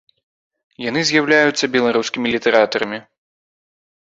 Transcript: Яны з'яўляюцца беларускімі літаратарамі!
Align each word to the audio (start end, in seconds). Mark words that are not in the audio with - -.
Яны 0.89 1.01
з'яўляюцца 1.09 1.69
беларускімі 1.75 2.27
літаратарамі! 2.37 2.99